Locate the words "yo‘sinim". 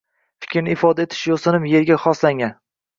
1.33-1.71